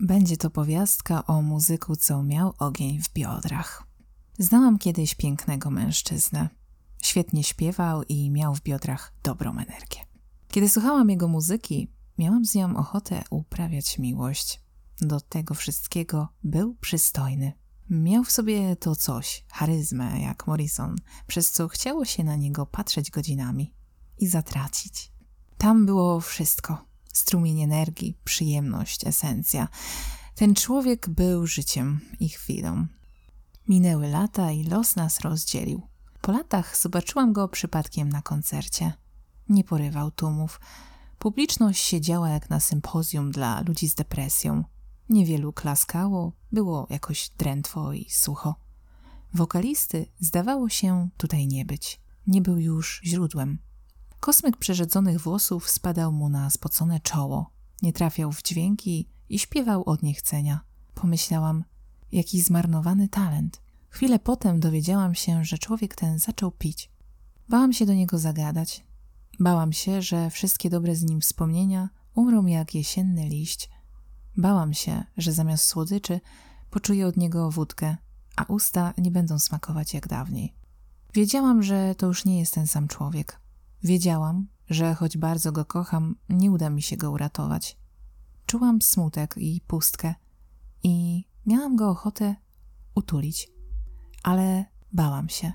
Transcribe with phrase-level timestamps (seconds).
[0.00, 3.86] Będzie to powiastka o muzyku, co miał ogień w biodrach.
[4.38, 6.48] Znałam kiedyś pięknego mężczyznę.
[7.02, 10.00] Świetnie śpiewał i miał w biodrach dobrą energię.
[10.48, 11.88] Kiedy słuchałam jego muzyki,
[12.18, 14.60] miałam z nią ochotę uprawiać miłość.
[15.00, 17.52] Do tego wszystkiego był przystojny.
[17.90, 23.10] Miał w sobie to coś, charyzmę jak Morrison, przez co chciało się na niego patrzeć
[23.10, 23.74] godzinami
[24.18, 25.12] i zatracić.
[25.58, 26.84] Tam było wszystko:
[27.16, 29.68] strumień energii, przyjemność, esencja.
[30.34, 32.86] Ten człowiek był życiem i chwilą.
[33.68, 35.82] Minęły lata i los nas rozdzielił.
[36.20, 38.92] Po latach zobaczyłam go przypadkiem na koncercie.
[39.48, 40.60] Nie porywał tłumów.
[41.18, 44.64] Publiczność siedziała jak na sympozjum dla ludzi z depresją.
[45.08, 48.54] Niewielu klaskało, było jakoś drętwo i sucho.
[49.34, 52.00] Wokalisty zdawało się tutaj nie być.
[52.26, 53.58] Nie był już źródłem.
[54.20, 57.50] Kosmyk przerzedzonych włosów spadał mu na spocone czoło.
[57.82, 60.60] Nie trafiał w dźwięki i śpiewał od niechcenia.
[60.94, 61.64] Pomyślałam,
[62.12, 63.60] jaki zmarnowany talent.
[63.88, 66.90] Chwilę potem dowiedziałam się, że człowiek ten zaczął pić.
[67.48, 68.84] Bałam się do niego zagadać.
[69.40, 73.70] Bałam się, że wszystkie dobre z nim wspomnienia umrą jak jesienny liść.
[74.36, 76.20] Bałam się, że zamiast słodyczy
[76.70, 77.96] poczuję od niego wódkę,
[78.36, 80.54] a usta nie będą smakować jak dawniej.
[81.14, 83.40] Wiedziałam, że to już nie jest ten sam człowiek.
[83.82, 87.76] Wiedziałam, że choć bardzo go kocham, nie uda mi się go uratować.
[88.46, 90.14] Czułam smutek i pustkę
[90.82, 92.36] i miałam go ochotę
[92.94, 93.50] utulić,
[94.22, 95.52] ale bałam się.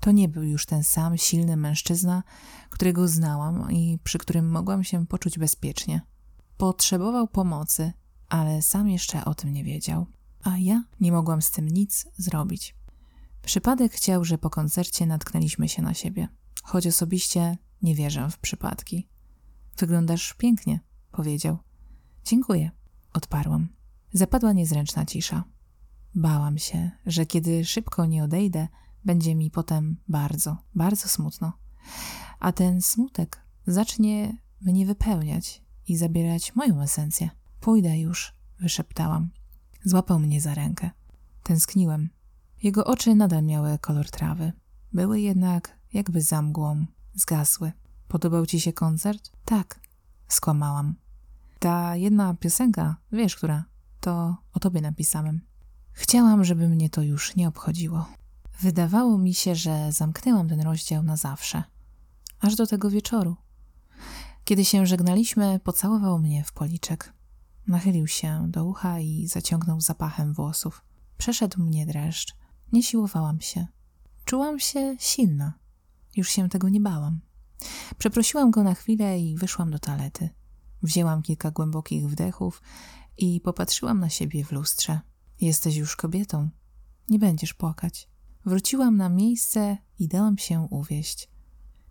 [0.00, 2.22] To nie był już ten sam silny mężczyzna,
[2.70, 6.00] którego znałam i przy którym mogłam się poczuć bezpiecznie.
[6.56, 7.92] Potrzebował pomocy,
[8.28, 10.06] ale sam jeszcze o tym nie wiedział,
[10.42, 12.76] a ja nie mogłam z tym nic zrobić.
[13.42, 16.28] Przypadek chciał, że po koncercie natknęliśmy się na siebie,
[16.62, 19.08] choć osobiście nie wierzę w przypadki.
[19.78, 20.80] Wyglądasz pięknie,
[21.12, 21.58] powiedział.
[22.24, 22.70] Dziękuję,
[23.12, 23.68] odparłam.
[24.12, 25.44] Zapadła niezręczna cisza.
[26.14, 28.68] Bałam się, że kiedy szybko nie odejdę,
[29.04, 31.52] będzie mi potem bardzo, bardzo smutno.
[32.38, 37.30] A ten smutek zacznie mnie wypełniać i zabierać moją esencję.
[37.60, 39.30] Pójdę już, wyszeptałam.
[39.84, 40.90] Złapał mnie za rękę.
[41.42, 42.10] Tęskniłem.
[42.62, 44.52] Jego oczy nadal miały kolor trawy.
[44.92, 46.86] Były jednak jakby za mgłą.
[47.14, 47.72] Zgasły.
[48.08, 49.32] Podobał ci się koncert?
[49.44, 49.80] Tak.
[50.28, 50.94] Skłamałam.
[51.58, 53.64] Ta jedna piosenka, wiesz która,
[54.00, 55.40] to o tobie napisałem.
[55.92, 58.06] Chciałam, żeby mnie to już nie obchodziło.
[58.60, 61.62] Wydawało mi się, że zamknęłam ten rozdział na zawsze.
[62.40, 63.36] Aż do tego wieczoru.
[64.44, 67.12] Kiedy się żegnaliśmy, pocałował mnie w policzek.
[67.66, 70.84] Nachylił się do ucha i zaciągnął zapachem włosów.
[71.18, 72.36] Przeszedł mnie dreszcz.
[72.72, 73.66] Nie siłowałam się.
[74.24, 75.52] Czułam się silna.
[76.16, 77.20] Już się tego nie bałam.
[77.98, 80.28] Przeprosiłam go na chwilę i wyszłam do toalety.
[80.82, 82.62] Wzięłam kilka głębokich wdechów
[83.18, 85.00] i popatrzyłam na siebie w lustrze.
[85.40, 86.50] Jesteś już kobietą.
[87.08, 88.08] Nie będziesz płakać.
[88.46, 91.30] Wróciłam na miejsce i dałam się uwieść.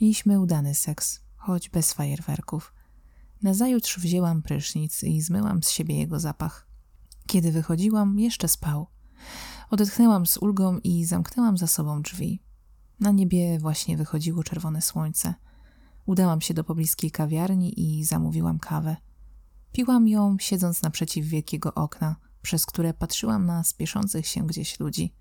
[0.00, 2.74] Mieliśmy udany seks, choć bez fajerwerków.
[3.42, 6.66] Nazajutrz wzięłam prysznic i zmyłam z siebie jego zapach.
[7.26, 8.86] Kiedy wychodziłam, jeszcze spał.
[9.70, 12.42] Odetchnęłam z ulgą i zamknęłam za sobą drzwi.
[13.00, 15.34] Na niebie właśnie wychodziło czerwone słońce.
[16.06, 18.96] Udałam się do pobliskiej kawiarni i zamówiłam kawę.
[19.72, 25.14] Piłam ją, siedząc naprzeciw wielkiego okna, przez które patrzyłam na spieszących się gdzieś ludzi.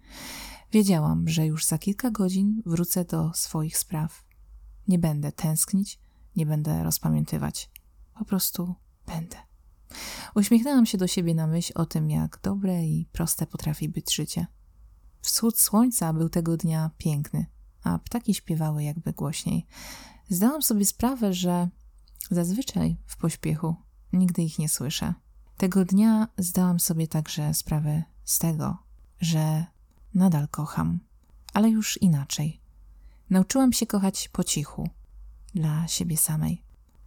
[0.71, 4.25] Wiedziałam, że już za kilka godzin wrócę do swoich spraw.
[4.87, 5.99] Nie będę tęsknić,
[6.35, 7.69] nie będę rozpamiętywać.
[8.13, 8.75] Po prostu
[9.07, 9.37] będę.
[10.35, 14.47] Uśmiechnęłam się do siebie na myśl o tym, jak dobre i proste potrafi być życie.
[15.21, 17.45] Wschód słońca był tego dnia piękny,
[17.83, 19.65] a ptaki śpiewały jakby głośniej.
[20.29, 21.69] Zdałam sobie sprawę, że
[22.31, 23.75] zazwyczaj w pośpiechu
[24.13, 25.13] nigdy ich nie słyszę.
[25.57, 28.77] Tego dnia zdałam sobie także sprawę z tego,
[29.21, 29.65] że
[30.13, 30.99] nadal kocham,
[31.53, 32.61] ale już inaczej.
[33.29, 34.89] Nauczyłam się kochać po cichu,
[35.55, 36.63] dla siebie samej,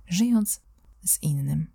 [0.07, 0.61] żyjąc
[1.05, 1.67] z innym.